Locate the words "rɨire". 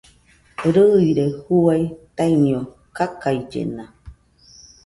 0.75-1.25